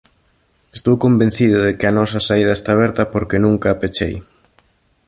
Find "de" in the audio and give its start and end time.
1.65-1.73